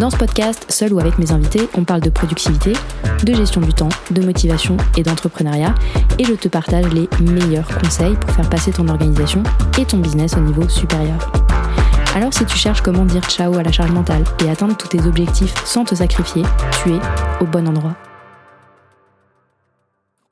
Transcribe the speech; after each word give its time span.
Dans 0.00 0.08
ce 0.08 0.16
podcast, 0.16 0.64
seul 0.72 0.94
ou 0.94 0.98
avec 0.98 1.18
mes 1.18 1.30
invités, 1.30 1.68
on 1.76 1.84
parle 1.84 2.00
de 2.00 2.08
productivité, 2.08 2.72
de 3.22 3.34
gestion 3.34 3.60
du 3.60 3.74
temps, 3.74 3.90
de 4.10 4.22
motivation 4.22 4.78
et 4.96 5.02
d'entrepreneuriat, 5.02 5.74
et 6.18 6.24
je 6.24 6.32
te 6.32 6.48
partage 6.48 6.86
les 6.94 7.06
meilleurs 7.20 7.68
conseils 7.78 8.16
pour 8.16 8.30
faire 8.30 8.48
passer 8.48 8.72
ton 8.72 8.88
organisation 8.88 9.42
et 9.78 9.84
ton 9.84 9.98
business 9.98 10.38
au 10.38 10.40
niveau 10.40 10.66
supérieur. 10.70 11.30
Alors 12.14 12.32
si 12.32 12.46
tu 12.46 12.56
cherches 12.56 12.80
comment 12.80 13.04
dire 13.04 13.28
ciao 13.28 13.52
à 13.58 13.62
la 13.62 13.72
charge 13.72 13.92
mentale 13.92 14.24
et 14.42 14.48
atteindre 14.48 14.74
tous 14.74 14.88
tes 14.88 15.02
objectifs 15.06 15.54
sans 15.66 15.84
te 15.84 15.94
sacrifier, 15.94 16.44
tu 16.82 16.94
es 16.94 16.98
au 17.42 17.44
bon 17.44 17.68
endroit. 17.68 17.94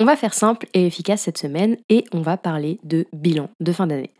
On 0.01 0.07
va 0.07 0.17
faire 0.17 0.33
simple 0.33 0.67
et 0.73 0.87
efficace 0.87 1.21
cette 1.21 1.37
semaine 1.37 1.77
et 1.91 2.05
on 2.15 2.23
va 2.23 2.39
parler 2.39 2.81
de 2.85 3.05
bilan 3.13 3.51
de 3.61 3.73
fin 3.73 3.87
d'année. 3.87 4.15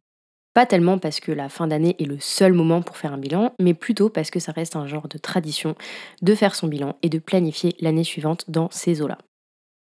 Pas 0.59 0.67
tellement 0.67 0.99
parce 0.99 1.21
que 1.21 1.31
la 1.31 1.49
fin 1.49 1.69
d'année 1.69 1.95
est 2.01 2.05
le 2.05 2.19
seul 2.19 2.53
moment 2.53 2.83
pour 2.83 2.97
faire 2.97 3.13
un 3.13 3.19
bilan, 3.19 3.53
mais 3.61 3.75
plutôt 3.75 4.09
parce 4.09 4.33
que 4.33 4.41
ça 4.41 4.51
reste 4.51 4.75
un 4.75 4.89
genre 4.89 5.07
de 5.07 5.17
tradition 5.17 5.77
de 6.21 6.35
faire 6.35 6.57
son 6.57 6.67
bilan 6.67 6.97
et 7.05 7.09
de 7.09 7.21
planifier 7.21 7.77
l'année 7.79 8.03
suivante 8.03 8.45
dans 8.49 8.69
ces 8.73 9.01
eaux-là. 9.01 9.19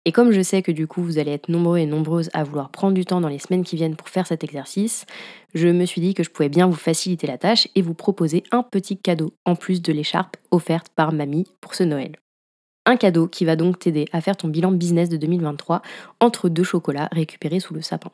Et 0.05 0.13
comme 0.13 0.31
je 0.31 0.41
sais 0.41 0.63
que 0.63 0.71
du 0.71 0.87
coup 0.87 1.03
vous 1.03 1.19
allez 1.19 1.33
être 1.33 1.49
nombreux 1.49 1.79
et 1.79 1.87
nombreuses 1.87 2.31
à 2.33 2.45
vouloir 2.45 2.71
prendre 2.71 2.95
du 2.95 3.05
temps 3.05 3.21
dans 3.21 3.27
les 3.27 3.41
semaines 3.41 3.65
qui 3.65 3.75
viennent 3.75 3.97
pour 3.97 4.09
faire 4.09 4.29
cet 4.29 4.45
exercice, 4.45 5.05
je 5.53 5.67
me 5.67 5.85
suis 5.85 6.01
dit 6.01 6.15
que 6.15 6.23
je 6.23 6.31
pouvais 6.31 6.49
bien 6.49 6.69
vous 6.69 6.77
faciliter 6.77 7.27
la 7.27 7.39
tâche 7.39 7.67
et 7.75 7.83
vous 7.83 7.95
proposer 7.95 8.45
un 8.53 8.63
petit 8.63 8.99
cadeau 8.99 9.35
en 9.45 9.57
plus 9.57 9.83
de 9.83 9.93
l'écharpe 9.93 10.37
offerte 10.53 10.91
par 10.95 11.11
mamie 11.11 11.49
pour 11.61 11.75
ce 11.75 11.83
Noël. 11.83 12.15
Un 12.87 12.97
cadeau 12.97 13.27
qui 13.27 13.45
va 13.45 13.57
donc 13.57 13.81
t'aider 13.81 14.05
à 14.13 14.21
faire 14.21 14.37
ton 14.37 14.47
bilan 14.47 14.71
business 14.71 15.09
de 15.09 15.17
2023 15.17 15.83
entre 16.21 16.49
deux 16.49 16.63
chocolats 16.63 17.09
récupérés 17.11 17.59
sous 17.59 17.75
le 17.75 17.83
sapin. 17.83 18.13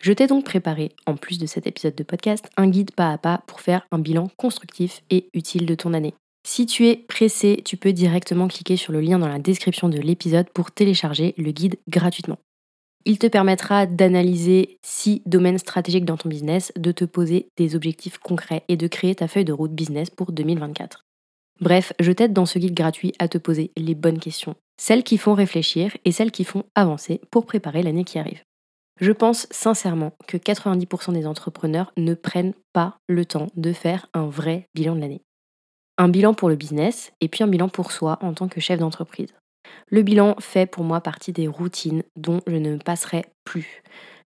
Je 0.00 0.12
t'ai 0.12 0.28
donc 0.28 0.44
préparé, 0.44 0.92
en 1.06 1.16
plus 1.16 1.38
de 1.38 1.46
cet 1.46 1.66
épisode 1.66 1.96
de 1.96 2.04
podcast, 2.04 2.48
un 2.56 2.68
guide 2.68 2.92
pas 2.92 3.10
à 3.10 3.18
pas 3.18 3.42
pour 3.48 3.60
faire 3.60 3.84
un 3.90 3.98
bilan 3.98 4.30
constructif 4.36 5.02
et 5.10 5.28
utile 5.34 5.66
de 5.66 5.74
ton 5.74 5.92
année. 5.92 6.14
Si 6.46 6.66
tu 6.66 6.86
es 6.86 6.96
pressé, 6.96 7.62
tu 7.64 7.76
peux 7.76 7.92
directement 7.92 8.46
cliquer 8.46 8.76
sur 8.76 8.92
le 8.92 9.00
lien 9.00 9.18
dans 9.18 9.28
la 9.28 9.40
description 9.40 9.88
de 9.88 9.98
l'épisode 9.98 10.48
pour 10.50 10.70
télécharger 10.70 11.34
le 11.36 11.50
guide 11.50 11.76
gratuitement. 11.88 12.38
Il 13.06 13.18
te 13.18 13.26
permettra 13.26 13.86
d'analyser 13.86 14.78
six 14.84 15.20
domaines 15.26 15.58
stratégiques 15.58 16.04
dans 16.04 16.16
ton 16.16 16.28
business, 16.28 16.72
de 16.76 16.92
te 16.92 17.04
poser 17.04 17.48
des 17.56 17.74
objectifs 17.74 18.18
concrets 18.18 18.62
et 18.68 18.76
de 18.76 18.86
créer 18.86 19.16
ta 19.16 19.26
feuille 19.26 19.44
de 19.44 19.52
route 19.52 19.72
business 19.72 20.10
pour 20.10 20.30
2024. 20.30 21.06
Bref, 21.60 21.92
je 21.98 22.12
t'aide 22.12 22.32
dans 22.32 22.46
ce 22.46 22.60
guide 22.60 22.74
gratuit 22.74 23.14
à 23.18 23.26
te 23.26 23.38
poser 23.38 23.72
les 23.76 23.96
bonnes 23.96 24.20
questions, 24.20 24.54
celles 24.80 25.02
qui 25.02 25.18
font 25.18 25.34
réfléchir 25.34 25.96
et 26.04 26.12
celles 26.12 26.30
qui 26.30 26.44
font 26.44 26.64
avancer 26.76 27.20
pour 27.32 27.46
préparer 27.46 27.82
l'année 27.82 28.04
qui 28.04 28.18
arrive. 28.18 28.42
Je 29.00 29.12
pense 29.12 29.46
sincèrement 29.52 30.12
que 30.26 30.36
90% 30.36 31.12
des 31.12 31.26
entrepreneurs 31.26 31.92
ne 31.96 32.14
prennent 32.14 32.54
pas 32.72 32.96
le 33.06 33.24
temps 33.24 33.46
de 33.54 33.72
faire 33.72 34.06
un 34.12 34.26
vrai 34.26 34.66
bilan 34.74 34.96
de 34.96 35.00
l'année. 35.00 35.22
Un 35.98 36.08
bilan 36.08 36.34
pour 36.34 36.48
le 36.48 36.56
business 36.56 37.12
et 37.20 37.28
puis 37.28 37.44
un 37.44 37.48
bilan 37.48 37.68
pour 37.68 37.92
soi 37.92 38.18
en 38.22 38.32
tant 38.34 38.48
que 38.48 38.60
chef 38.60 38.80
d'entreprise. 38.80 39.32
Le 39.88 40.02
bilan 40.02 40.34
fait 40.40 40.66
pour 40.66 40.82
moi 40.82 41.00
partie 41.00 41.32
des 41.32 41.46
routines 41.46 42.02
dont 42.16 42.40
je 42.48 42.56
ne 42.56 42.76
passerai 42.76 43.26
plus. 43.44 43.82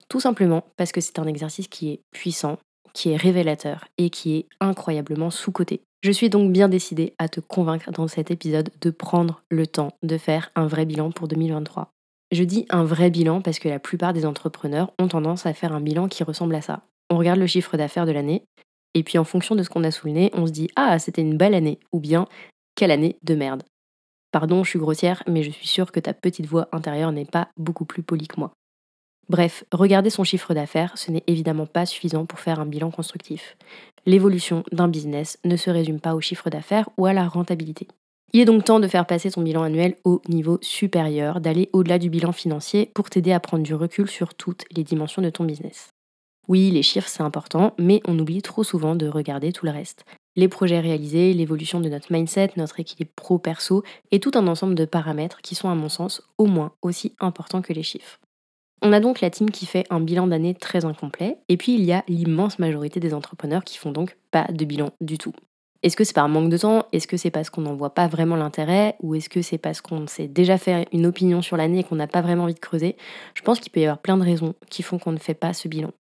Tout 0.08 0.22
simplement 0.22 0.64
parce 0.78 0.94
que 0.94 1.02
c'est 1.02 1.20
un 1.20 1.28
exercice 1.28 1.68
qui 1.68 1.92
est 1.92 2.02
puissant, 2.12 2.58
qui 2.94 3.12
est 3.12 3.18
révélateur 3.18 3.86
et 3.98 4.10
qui 4.10 4.38
est 4.38 4.46
incroyablement 4.62 5.32
sous-coté. 5.32 5.82
Je 6.02 6.12
suis 6.12 6.30
donc 6.30 6.52
bien 6.52 6.70
décidée 6.70 7.14
à 7.20 7.28
te 7.28 7.42
convaincre 7.42 7.92
dans 7.92 8.08
cet 8.08 8.32
épisode 8.32 8.70
de 8.80 8.90
prendre 8.90 9.42
le 9.50 9.68
temps 9.68 9.92
de 10.02 10.18
faire 10.18 10.50
un 10.56 10.68
vrai 10.68 10.86
bilan 10.86 11.12
pour 11.12 11.28
2023. 11.28 11.92
Je 12.32 12.44
dis 12.44 12.66
un 12.70 12.86
vrai 12.86 13.10
bilan 13.10 13.42
parce 13.42 13.60
que 13.60 13.68
la 13.68 13.80
plupart 13.80 14.14
des 14.14 14.26
entrepreneurs 14.26 14.94
ont 15.00 15.10
tendance 15.10 15.46
à 15.46 15.54
faire 15.54 15.74
un 15.74 15.82
bilan 15.82 16.08
qui 16.08 16.24
ressemble 16.24 16.56
à 16.56 16.62
ça. 16.62 16.82
On 17.10 17.18
regarde 17.18 17.40
le 17.40 17.48
chiffre 17.48 17.76
d'affaires 17.76 18.06
de 18.06 18.14
l'année, 18.14 18.46
et 18.94 19.04
puis 19.04 19.18
en 19.18 19.26
fonction 19.26 19.56
de 19.56 19.64
ce 19.64 19.70
qu'on 19.70 19.84
a 19.84 19.90
nez, 20.06 20.32
on 20.34 20.48
se 20.48 20.52
dit 20.52 20.70
Ah, 20.78 20.98
c'était 20.98 21.22
une 21.22 21.38
belle 21.38 21.54
année, 21.54 21.80
ou 21.92 22.00
bien 22.00 22.26
Quelle 22.76 22.92
année 22.92 23.18
de 23.24 23.36
merde. 23.36 23.64
Pardon, 24.32 24.64
je 24.64 24.70
suis 24.70 24.80
grossière, 24.80 25.24
mais 25.28 25.44
je 25.44 25.52
suis 25.52 25.68
sûre 25.68 25.92
que 25.92 26.00
ta 26.00 26.14
petite 26.14 26.46
voix 26.46 26.70
intérieure 26.72 27.12
n'est 27.12 27.26
pas 27.26 27.50
beaucoup 27.58 27.84
plus 27.84 28.02
polie 28.02 28.30
que 28.30 28.40
moi. 28.40 28.54
Bref, 29.28 29.66
regarder 29.74 30.10
son 30.10 30.24
chiffre 30.24 30.54
d'affaires, 30.54 30.98
ce 30.98 31.12
n'est 31.12 31.24
évidemment 31.28 31.66
pas 31.66 31.86
suffisant 31.86 32.26
pour 32.26 32.40
faire 32.40 32.62
un 32.62 32.66
bilan 32.66 32.92
constructif. 32.92 33.58
L'évolution 34.06 34.64
d'un 34.72 34.88
business 34.88 35.38
ne 35.44 35.58
se 35.58 35.70
résume 35.70 36.00
pas 36.00 36.16
au 36.16 36.22
chiffre 36.22 36.50
d'affaires 36.50 36.90
ou 36.98 37.06
à 37.06 37.14
la 37.14 37.28
rentabilité. 37.28 37.88
Il 38.34 38.40
est 38.40 38.46
donc 38.46 38.64
temps 38.64 38.80
de 38.80 38.88
faire 38.88 39.06
passer 39.06 39.30
ton 39.30 39.42
bilan 39.42 39.64
annuel 39.64 39.98
au 40.06 40.22
niveau 40.30 40.58
supérieur, 40.62 41.42
d'aller 41.42 41.70
au-delà 41.74 42.00
du 42.00 42.10
bilan 42.10 42.32
financier 42.32 42.90
pour 42.94 43.10
t'aider 43.10 43.34
à 43.34 43.42
prendre 43.42 43.64
du 43.64 43.76
recul 43.76 44.10
sur 44.10 44.36
toutes 44.36 44.64
les 44.72 44.86
dimensions 44.86 45.22
de 45.22 45.30
ton 45.30 45.44
business. 45.44 45.90
Oui, 46.48 46.72
les 46.72 46.82
chiffres 46.82 47.10
c'est 47.10 47.24
important, 47.24 47.74
mais 47.78 48.02
on 48.08 48.18
oublie 48.18 48.42
trop 48.42 48.64
souvent 48.64 48.96
de 48.96 49.08
regarder 49.08 49.52
tout 49.52 49.66
le 49.66 49.72
reste. 49.72 50.06
Les 50.38 50.48
projets 50.48 50.80
réalisés, 50.80 51.34
l'évolution 51.34 51.82
de 51.82 51.90
notre 51.90 52.12
mindset, 52.12 52.52
notre 52.56 52.80
équilibre 52.80 53.12
pro-perso 53.18 53.84
et 54.12 54.22
tout 54.22 54.32
un 54.36 54.48
ensemble 54.48 54.76
de 54.76 54.86
paramètres 54.86 55.42
qui 55.42 55.56
sont 55.56 55.68
à 55.68 55.76
mon 55.76 55.90
sens 55.90 56.22
au 56.38 56.46
moins 56.46 56.72
aussi 56.82 57.16
importants 57.20 57.62
que 57.62 57.74
les 57.74 57.84
chiffres. 57.84 58.18
On 58.82 58.94
a 58.94 59.02
donc 59.02 59.20
la 59.20 59.30
team 59.30 59.52
qui 59.52 59.66
fait 59.66 59.86
un 59.90 60.00
bilan 60.00 60.28
d'année 60.28 60.56
très 60.56 60.86
incomplet, 60.86 61.38
et 61.50 61.58
puis 61.58 61.76
il 61.76 61.84
y 61.84 61.92
a 61.92 62.04
l'immense 62.08 62.60
majorité 62.60 63.02
des 63.02 63.14
entrepreneurs 63.14 63.66
qui 63.66 63.78
font 63.78 63.92
donc 63.92 64.18
pas 64.32 64.46
de 64.50 64.66
bilan 64.66 64.92
du 65.02 65.18
tout. 65.18 65.34
Est-ce 65.84 65.96
que 65.96 66.04
c'est 66.04 66.14
par 66.14 66.30
manque 66.30 66.50
de 66.50 66.58
temps? 66.58 66.86
Est-ce 66.92 67.08
que 67.08 67.18
c'est 67.18 67.32
parce 67.32 67.50
qu'on 67.50 67.62
n'en 67.62 67.74
voit 67.74 67.96
pas 67.96 68.08
vraiment 68.08 68.36
l'intérêt? 68.36 68.96
Ou 69.02 69.16
est-ce 69.16 69.30
que 69.30 69.42
c'est 69.42 69.58
parce 69.58 69.82
qu'on 69.82 70.06
s'est 70.06 70.28
déjà 70.28 70.60
fait 70.60 70.88
une 70.92 71.08
opinion 71.08 71.42
sur 71.42 71.58
l'année 71.58 71.80
et 71.80 71.84
qu'on 71.84 71.96
n'a 71.96 72.08
pas 72.08 72.22
vraiment 72.22 72.44
envie 72.44 72.54
de 72.54 72.60
creuser? 72.60 72.96
Je 73.34 73.42
pense 73.42 73.60
qu'il 73.60 73.72
peut 73.72 73.80
y 73.80 73.86
avoir 73.86 73.98
plein 73.98 74.18
de 74.18 74.24
raisons 74.24 74.54
qui 74.70 74.84
font 74.84 75.00
qu'on 75.00 75.12
ne 75.12 75.18
fait 75.18 75.34
pas 75.34 75.54
ce 75.54 75.68
bilan. 75.68 75.92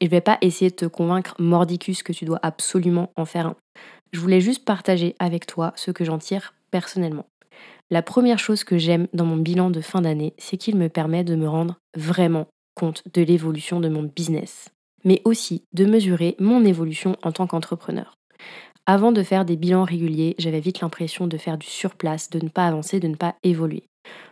Et 0.00 0.06
je 0.06 0.10
vais 0.10 0.20
pas 0.20 0.38
essayer 0.40 0.70
de 0.70 0.76
te 0.76 0.86
convaincre 0.86 1.36
mordicus 1.38 2.02
que 2.02 2.12
tu 2.12 2.24
dois 2.24 2.40
absolument 2.42 3.12
en 3.16 3.24
faire 3.24 3.46
un. 3.46 3.56
Je 4.12 4.18
voulais 4.18 4.40
juste 4.40 4.64
partager 4.64 5.14
avec 5.20 5.46
toi 5.46 5.72
ce 5.76 5.92
que 5.92 6.04
j'en 6.04 6.18
tire 6.18 6.54
personnellement. 6.72 7.26
La 7.90 8.02
première 8.02 8.38
chose 8.38 8.64
que 8.64 8.78
j'aime 8.78 9.06
dans 9.12 9.26
mon 9.26 9.36
bilan 9.36 9.70
de 9.70 9.80
fin 9.80 10.00
d'année, 10.00 10.34
c'est 10.38 10.56
qu'il 10.56 10.76
me 10.76 10.88
permet 10.88 11.22
de 11.22 11.36
me 11.36 11.48
rendre 11.48 11.76
vraiment 11.96 12.46
compte 12.74 13.04
de 13.12 13.22
l'évolution 13.22 13.78
de 13.78 13.88
mon 13.88 14.02
business, 14.02 14.70
mais 15.04 15.22
aussi 15.24 15.62
de 15.72 15.84
mesurer 15.84 16.34
mon 16.40 16.64
évolution 16.64 17.16
en 17.22 17.30
tant 17.30 17.46
qu'entrepreneur. 17.46 18.14
Avant 18.86 19.12
de 19.12 19.22
faire 19.22 19.44
des 19.44 19.56
bilans 19.56 19.84
réguliers, 19.84 20.34
j'avais 20.38 20.60
vite 20.60 20.80
l'impression 20.80 21.26
de 21.26 21.36
faire 21.36 21.58
du 21.58 21.66
surplace, 21.66 22.30
de 22.30 22.42
ne 22.42 22.48
pas 22.48 22.66
avancer, 22.66 22.98
de 22.98 23.08
ne 23.08 23.14
pas 23.14 23.36
évoluer. 23.42 23.84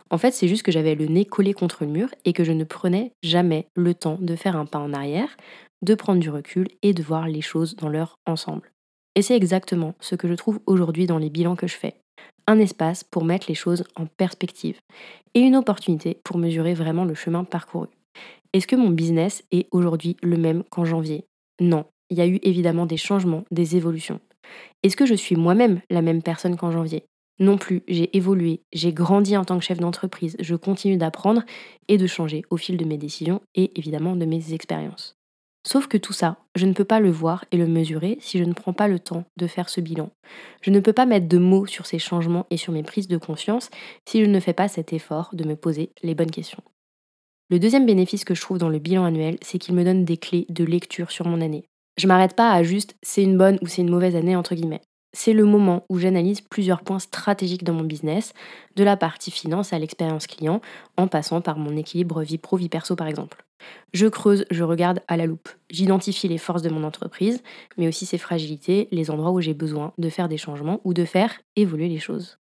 En 0.09 0.17
fait, 0.17 0.31
c'est 0.31 0.47
juste 0.47 0.63
que 0.63 0.71
j'avais 0.71 0.95
le 0.95 1.05
nez 1.05 1.25
collé 1.25 1.53
contre 1.53 1.85
le 1.85 1.91
mur 1.91 2.09
et 2.25 2.33
que 2.33 2.43
je 2.43 2.51
ne 2.51 2.63
prenais 2.63 3.11
jamais 3.23 3.67
le 3.75 3.93
temps 3.93 4.17
de 4.19 4.35
faire 4.35 4.55
un 4.55 4.65
pas 4.65 4.79
en 4.79 4.93
arrière, 4.93 5.37
de 5.81 5.95
prendre 5.95 6.19
du 6.19 6.29
recul 6.29 6.67
et 6.81 6.93
de 6.93 7.03
voir 7.03 7.27
les 7.27 7.41
choses 7.41 7.75
dans 7.75 7.89
leur 7.89 8.15
ensemble. 8.25 8.71
Et 9.15 9.21
c'est 9.21 9.35
exactement 9.35 9.93
ce 9.99 10.15
que 10.15 10.27
je 10.27 10.33
trouve 10.33 10.59
aujourd'hui 10.65 11.05
dans 11.05 11.19
les 11.19 11.29
bilans 11.29 11.55
que 11.55 11.67
je 11.67 11.75
fais. 11.75 11.95
Un 12.47 12.59
espace 12.59 13.03
pour 13.03 13.23
mettre 13.23 13.45
les 13.47 13.55
choses 13.55 13.83
en 13.95 14.07
perspective 14.07 14.79
et 15.35 15.41
une 15.41 15.55
opportunité 15.55 16.17
pour 16.23 16.37
mesurer 16.37 16.73
vraiment 16.73 17.05
le 17.05 17.13
chemin 17.13 17.43
parcouru. 17.43 17.87
Est-ce 18.53 18.67
que 18.67 18.75
mon 18.75 18.89
business 18.89 19.43
est 19.51 19.67
aujourd'hui 19.71 20.17
le 20.23 20.37
même 20.37 20.63
qu'en 20.63 20.85
janvier? 20.85 21.25
Non, 21.61 21.85
il 22.09 22.17
y 22.17 22.21
a 22.21 22.27
eu 22.27 22.39
évidemment 22.41 22.87
des 22.87 22.97
changements, 22.97 23.43
des 23.51 23.75
évolutions. 23.75 24.19
Est-ce 24.83 24.95
que 24.95 25.05
je 25.05 25.13
suis 25.13 25.35
moi-même 25.35 25.81
la 25.89 26.01
même 26.01 26.21
personne 26.21 26.57
qu'en 26.57 26.71
janvier? 26.71 27.03
Non 27.39 27.57
plus, 27.57 27.83
j'ai 27.87 28.15
évolué, 28.17 28.63
j'ai 28.73 28.91
grandi 28.91 29.37
en 29.37 29.45
tant 29.45 29.57
que 29.57 29.63
chef 29.63 29.79
d'entreprise, 29.79 30.35
je 30.39 30.55
continue 30.55 30.97
d'apprendre 30.97 31.43
et 31.87 31.97
de 31.97 32.05
changer 32.05 32.43
au 32.49 32.57
fil 32.57 32.75
de 32.75 32.83
mes 32.83 32.97
décisions 32.97 33.41
et 33.55 33.71
évidemment 33.79 34.17
de 34.17 34.25
mes 34.25 34.53
expériences. 34.53 35.15
Sauf 35.65 35.87
que 35.87 35.97
tout 35.97 36.13
ça, 36.13 36.37
je 36.55 36.65
ne 36.65 36.73
peux 36.73 36.85
pas 36.85 36.99
le 36.99 37.11
voir 37.11 37.45
et 37.51 37.57
le 37.57 37.67
mesurer 37.67 38.17
si 38.21 38.39
je 38.39 38.43
ne 38.43 38.53
prends 38.53 38.73
pas 38.73 38.87
le 38.87 38.99
temps 38.99 39.25
de 39.37 39.47
faire 39.47 39.69
ce 39.69 39.81
bilan. 39.81 40.09
Je 40.61 40.71
ne 40.71 40.79
peux 40.79 40.93
pas 40.93 41.05
mettre 41.05 41.27
de 41.27 41.37
mots 41.37 41.65
sur 41.65 41.85
ces 41.85 41.99
changements 41.99 42.47
et 42.49 42.57
sur 42.57 42.73
mes 42.73 42.83
prises 42.83 43.07
de 43.07 43.17
conscience 43.17 43.69
si 44.07 44.21
je 44.21 44.29
ne 44.29 44.39
fais 44.39 44.53
pas 44.53 44.67
cet 44.67 44.93
effort 44.93 45.29
de 45.33 45.43
me 45.43 45.55
poser 45.55 45.91
les 46.01 46.15
bonnes 46.15 46.31
questions. 46.31 46.63
Le 47.49 47.59
deuxième 47.59 47.85
bénéfice 47.85 48.25
que 48.25 48.35
je 48.35 48.41
trouve 48.41 48.57
dans 48.57 48.69
le 48.69 48.79
bilan 48.79 49.05
annuel, 49.05 49.37
c'est 49.41 49.59
qu'il 49.59 49.75
me 49.75 49.83
donne 49.83 50.05
des 50.05 50.17
clés 50.17 50.45
de 50.49 50.63
lecture 50.63 51.11
sur 51.11 51.27
mon 51.27 51.41
année. 51.41 51.65
Je 51.99 52.07
m'arrête 52.07 52.33
pas 52.33 52.53
à 52.53 52.63
juste 52.63 52.95
c'est 53.03 53.23
une 53.23 53.37
bonne 53.37 53.59
ou 53.61 53.67
c'est 53.67 53.81
une 53.81 53.89
mauvaise 53.89 54.15
année 54.15 54.37
entre 54.37 54.55
guillemets. 54.55 54.79
C'est 55.11 55.33
le 55.33 55.43
moment 55.43 55.83
où 55.89 55.99
j'analyse 55.99 56.39
plusieurs 56.39 56.81
points 56.81 56.99
stratégiques 56.99 57.65
dans 57.65 57.73
mon 57.73 57.83
business, 57.83 58.31
de 58.77 58.85
la 58.85 58.95
partie 58.95 59.31
finance 59.31 59.73
à 59.73 59.79
l'expérience 59.79 60.25
client, 60.25 60.61
en 60.95 61.07
passant 61.07 61.41
par 61.41 61.57
mon 61.57 61.75
équilibre 61.75 62.21
vie 62.21 62.37
pro 62.37 62.55
vie 62.55 62.69
perso 62.69 62.95
par 62.95 63.07
exemple. 63.07 63.43
Je 63.91 64.07
creuse, 64.07 64.45
je 64.49 64.63
regarde 64.63 65.01
à 65.09 65.17
la 65.17 65.25
loupe. 65.25 65.49
J'identifie 65.69 66.29
les 66.29 66.37
forces 66.37 66.61
de 66.61 66.69
mon 66.69 66.85
entreprise, 66.85 67.43
mais 67.77 67.89
aussi 67.89 68.05
ses 68.05 68.17
fragilités, 68.17 68.87
les 68.91 69.11
endroits 69.11 69.31
où 69.31 69.41
j'ai 69.41 69.53
besoin 69.53 69.91
de 69.97 70.09
faire 70.09 70.29
des 70.29 70.37
changements 70.37 70.79
ou 70.85 70.93
de 70.93 71.03
faire 71.03 71.41
évoluer 71.57 71.89
les 71.89 71.99
choses. 71.99 72.37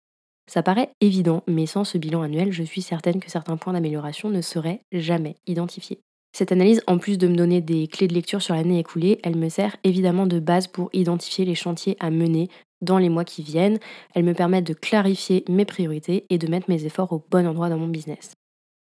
Ça 0.46 0.62
paraît 0.62 0.92
évident, 1.02 1.42
mais 1.46 1.66
sans 1.66 1.84
ce 1.84 1.98
bilan 1.98 2.22
annuel, 2.22 2.52
je 2.52 2.62
suis 2.62 2.80
certaine 2.80 3.20
que 3.20 3.30
certains 3.30 3.58
points 3.58 3.74
d'amélioration 3.74 4.30
ne 4.30 4.40
seraient 4.40 4.80
jamais 4.92 5.36
identifiés. 5.46 6.00
Cette 6.34 6.52
analyse, 6.52 6.82
en 6.86 6.96
plus 6.96 7.18
de 7.18 7.28
me 7.28 7.36
donner 7.36 7.60
des 7.60 7.86
clés 7.86 8.08
de 8.08 8.14
lecture 8.14 8.40
sur 8.40 8.54
l'année 8.54 8.78
écoulée, 8.78 9.20
elle 9.22 9.36
me 9.36 9.50
sert 9.50 9.76
évidemment 9.84 10.26
de 10.26 10.40
base 10.40 10.66
pour 10.66 10.88
identifier 10.94 11.44
les 11.44 11.54
chantiers 11.54 11.96
à 12.00 12.10
mener 12.10 12.48
dans 12.80 12.96
les 12.96 13.10
mois 13.10 13.24
qui 13.24 13.42
viennent. 13.42 13.78
Elle 14.14 14.24
me 14.24 14.32
permet 14.32 14.62
de 14.62 14.72
clarifier 14.72 15.44
mes 15.48 15.66
priorités 15.66 16.24
et 16.30 16.38
de 16.38 16.48
mettre 16.48 16.70
mes 16.70 16.86
efforts 16.86 17.12
au 17.12 17.22
bon 17.30 17.46
endroit 17.46 17.68
dans 17.68 17.76
mon 17.76 17.88
business. 17.88 18.32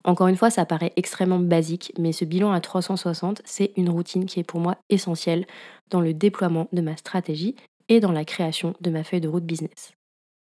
Encore 0.04 0.28
une 0.28 0.37
fois, 0.37 0.50
ça 0.50 0.66
paraît 0.66 0.92
extrêmement 0.96 1.38
basique, 1.38 1.92
mais 1.98 2.12
ce 2.12 2.25
bilan 2.25 2.52
à 2.52 2.60
360, 2.60 3.42
c'est 3.44 3.72
une 3.76 3.90
routine 3.90 4.26
qui 4.26 4.40
est 4.40 4.44
pour 4.44 4.60
moi 4.60 4.76
essentielle 4.88 5.46
dans 5.90 6.00
le 6.00 6.14
déploiement 6.14 6.69
de 6.72 6.81
ma 6.81 6.96
stratégie 6.96 7.54
et 7.88 8.00
dans 8.00 8.12
la 8.12 8.25
création 8.25 8.75
de 8.81 8.90
ma 8.90 9.02
feuille 9.02 9.20
de 9.20 9.28
route 9.28 9.44
business. 9.44 9.92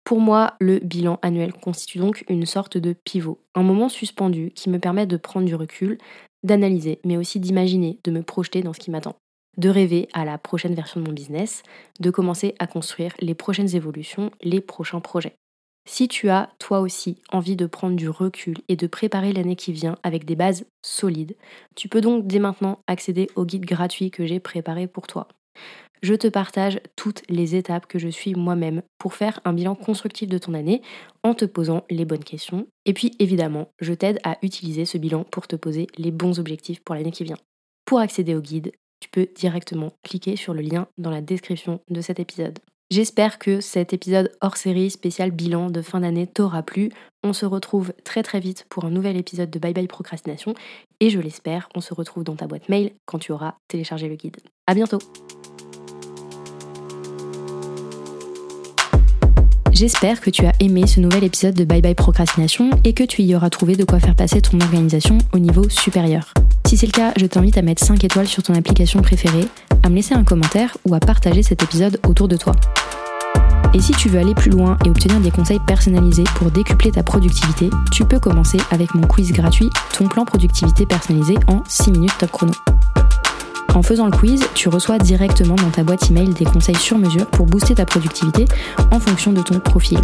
Pour 0.03 0.19
moi, 0.19 0.55
le 0.59 0.79
bilan 0.79 1.19
annuel 1.21 1.53
constitue 1.53 1.99
donc 1.99 2.25
une 2.29 2.45
sorte 2.45 2.77
de 2.77 2.93
pivot, 2.93 3.39
un 3.53 3.63
moment 3.63 3.89
suspendu 3.89 4.51
qui 4.55 4.69
me 4.69 4.79
permet 4.79 5.05
de 5.05 5.17
prendre 5.17 5.45
du 5.45 5.55
recul, 5.55 5.99
d'analyser, 6.43 6.99
mais 7.05 7.17
aussi 7.17 7.39
d'imaginer, 7.39 7.99
de 8.03 8.11
me 8.11 8.23
projeter 8.23 8.61
dans 8.61 8.73
ce 8.73 8.79
qui 8.79 8.91
m'attend, 8.91 9.15
de 9.57 9.69
rêver 9.69 10.07
à 10.13 10.25
la 10.25 10.37
prochaine 10.37 10.75
version 10.75 11.01
de 11.01 11.05
mon 11.05 11.13
business, 11.13 11.63
de 11.99 12.11
commencer 12.11 12.55
à 12.59 12.67
construire 12.67 13.13
les 13.19 13.35
prochaines 13.35 13.75
évolutions, 13.75 14.31
les 14.41 14.61
prochains 14.61 15.01
projets. 15.01 15.35
Si 15.87 16.07
tu 16.07 16.29
as, 16.29 16.51
toi 16.59 16.81
aussi, 16.81 17.17
envie 17.31 17.55
de 17.55 17.65
prendre 17.65 17.95
du 17.95 18.09
recul 18.09 18.57
et 18.67 18.75
de 18.75 18.85
préparer 18.85 19.33
l'année 19.33 19.55
qui 19.55 19.73
vient 19.73 19.97
avec 20.03 20.23
des 20.23 20.35
bases 20.35 20.65
solides, 20.83 21.35
tu 21.75 21.89
peux 21.89 22.01
donc 22.01 22.27
dès 22.27 22.39
maintenant 22.39 22.79
accéder 22.85 23.27
au 23.35 23.45
guide 23.45 23.65
gratuit 23.65 24.11
que 24.11 24.27
j'ai 24.27 24.39
préparé 24.39 24.87
pour 24.87 25.07
toi. 25.07 25.27
Je 26.01 26.13
te 26.13 26.27
partage 26.27 26.79
toutes 26.95 27.23
les 27.29 27.55
étapes 27.55 27.85
que 27.85 27.99
je 27.99 28.07
suis 28.07 28.33
moi-même 28.33 28.81
pour 28.97 29.13
faire 29.13 29.39
un 29.43 29.53
bilan 29.53 29.75
constructif 29.75 30.29
de 30.29 30.37
ton 30.37 30.53
année 30.53 30.81
en 31.23 31.33
te 31.33 31.45
posant 31.45 31.83
les 31.89 32.05
bonnes 32.05 32.23
questions. 32.23 32.67
Et 32.85 32.93
puis 32.93 33.11
évidemment, 33.19 33.69
je 33.79 33.93
t'aide 33.93 34.19
à 34.23 34.37
utiliser 34.41 34.85
ce 34.85 34.97
bilan 34.97 35.25
pour 35.25 35.47
te 35.47 35.55
poser 35.55 35.87
les 35.97 36.11
bons 36.11 36.39
objectifs 36.39 36.79
pour 36.79 36.95
l'année 36.95 37.11
qui 37.11 37.25
vient. 37.25 37.37
Pour 37.85 37.99
accéder 37.99 38.35
au 38.35 38.41
guide, 38.41 38.71
tu 39.01 39.09
peux 39.09 39.27
directement 39.35 39.91
cliquer 40.03 40.35
sur 40.35 40.53
le 40.53 40.61
lien 40.61 40.87
dans 40.97 41.09
la 41.09 41.21
description 41.21 41.81
de 41.89 42.01
cet 42.01 42.19
épisode. 42.19 42.59
J'espère 42.91 43.37
que 43.37 43.61
cet 43.61 43.93
épisode 43.93 44.31
hors 44.41 44.57
série 44.57 44.89
spécial 44.89 45.29
bilan 45.29 45.69
de 45.69 45.81
fin 45.81 45.99
d'année 45.99 46.25
t'aura 46.25 46.63
plu. 46.63 46.91
On 47.23 47.33
se 47.33 47.45
retrouve 47.45 47.93
très 48.03 48.23
très 48.23 48.39
vite 48.39 48.65
pour 48.69 48.85
un 48.85 48.89
nouvel 48.89 49.15
épisode 49.15 49.51
de 49.51 49.59
Bye 49.59 49.73
Bye 49.73 49.87
Procrastination 49.87 50.55
et 50.99 51.11
je 51.11 51.19
l'espère, 51.19 51.69
on 51.75 51.81
se 51.81 51.93
retrouve 51.93 52.23
dans 52.23 52.35
ta 52.35 52.47
boîte 52.47 52.67
mail 52.67 52.93
quand 53.05 53.19
tu 53.19 53.31
auras 53.31 53.55
téléchargé 53.67 54.07
le 54.07 54.15
guide. 54.15 54.37
À 54.65 54.73
bientôt. 54.73 54.99
J'espère 59.79 60.19
que 60.19 60.29
tu 60.29 60.45
as 60.45 60.51
aimé 60.59 60.87
ce 60.87 60.99
nouvel 60.99 61.23
épisode 61.23 61.55
de 61.55 61.63
Bye 61.63 61.81
Bye 61.81 61.95
Procrastination 61.95 62.69
et 62.83 62.91
que 62.91 63.05
tu 63.05 63.21
y 63.21 63.33
auras 63.33 63.49
trouvé 63.49 63.77
de 63.77 63.85
quoi 63.85 64.01
faire 64.01 64.13
passer 64.13 64.41
ton 64.41 64.59
organisation 64.59 65.17
au 65.31 65.39
niveau 65.39 65.69
supérieur. 65.69 66.33
Si 66.67 66.75
c'est 66.75 66.85
le 66.85 66.91
cas, 66.91 67.13
je 67.15 67.25
t'invite 67.25 67.57
à 67.57 67.61
mettre 67.61 67.81
5 67.85 68.03
étoiles 68.03 68.27
sur 68.27 68.43
ton 68.43 68.55
application 68.55 69.01
préférée, 69.01 69.47
à 69.83 69.89
me 69.89 69.95
laisser 69.95 70.15
un 70.15 70.25
commentaire 70.25 70.75
ou 70.83 70.95
à 70.95 70.99
partager 70.99 71.43
cet 71.43 71.63
épisode 71.63 71.97
autour 72.05 72.27
de 72.27 72.35
toi. 72.35 72.55
Et 73.73 73.79
si 73.79 73.93
tu 73.93 74.09
veux 74.09 74.19
aller 74.19 74.35
plus 74.35 74.51
loin 74.51 74.77
et 74.85 74.89
obtenir 74.89 75.21
des 75.21 75.31
conseils 75.31 75.61
personnalisés 75.65 76.25
pour 76.35 76.51
décupler 76.51 76.91
ta 76.91 77.01
productivité, 77.01 77.69
tu 77.93 78.03
peux 78.03 78.19
commencer 78.19 78.57
avec 78.71 78.93
mon 78.95 79.07
quiz 79.07 79.31
gratuit 79.31 79.69
Ton 79.97 80.09
plan 80.09 80.25
productivité 80.25 80.85
personnalisé 80.85 81.35
en 81.47 81.63
6 81.69 81.91
minutes 81.91 82.17
top 82.19 82.31
chrono. 82.31 82.51
En 83.75 83.81
faisant 83.83 84.05
le 84.05 84.11
quiz, 84.11 84.43
tu 84.55 84.69
reçois 84.69 84.97
directement 84.97 85.55
dans 85.55 85.69
ta 85.69 85.83
boîte 85.83 86.09
email 86.09 86.29
des 86.29 86.45
conseils 86.45 86.75
sur 86.75 86.97
mesure 86.97 87.25
pour 87.27 87.45
booster 87.45 87.75
ta 87.75 87.85
productivité 87.85 88.45
en 88.91 88.99
fonction 88.99 89.31
de 89.31 89.41
ton 89.41 89.59
profil. 89.59 89.99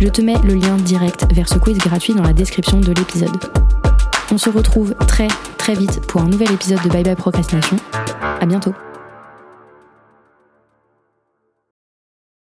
Je 0.00 0.08
te 0.08 0.20
mets 0.20 0.38
le 0.44 0.54
lien 0.54 0.76
direct 0.76 1.26
vers 1.32 1.48
ce 1.48 1.58
quiz 1.58 1.78
gratuit 1.78 2.14
dans 2.14 2.24
la 2.24 2.32
description 2.32 2.80
de 2.80 2.92
l'épisode. 2.92 3.30
On 4.32 4.38
se 4.38 4.50
retrouve 4.50 4.94
très 5.06 5.28
très 5.58 5.74
vite 5.74 6.00
pour 6.06 6.22
un 6.22 6.28
nouvel 6.28 6.50
épisode 6.52 6.82
de 6.82 6.88
Bye 6.88 7.04
Bye 7.04 7.16
Procrastination. 7.16 7.76
À 8.40 8.46
bientôt. 8.46 8.74